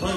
La 0.00 0.16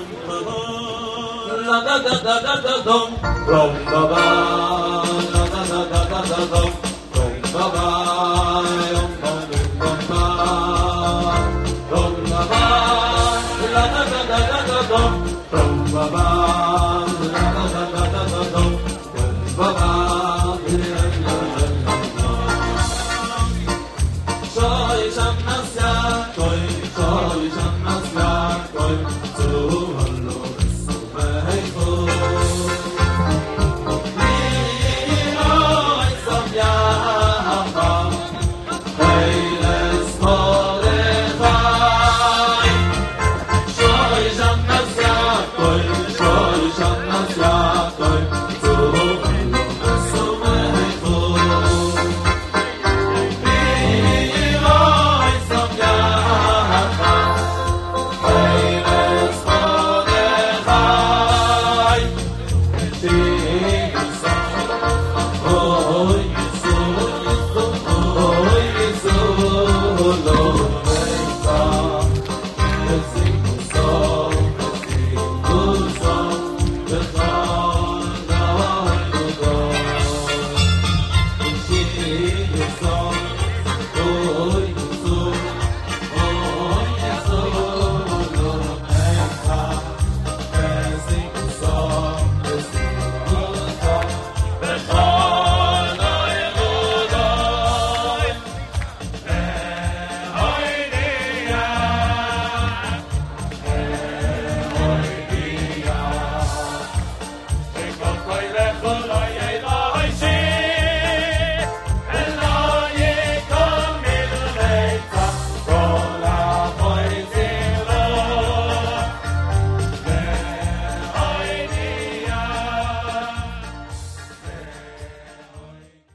see. 63.04 63.32